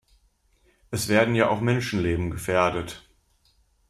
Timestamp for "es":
0.89-1.09